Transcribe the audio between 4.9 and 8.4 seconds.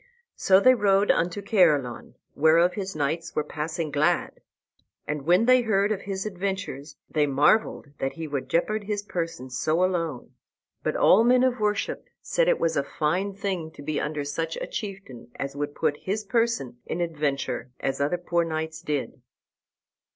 And when they heard of his adventures they marvelled that he